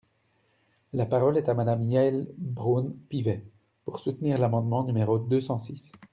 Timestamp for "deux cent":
5.19-5.59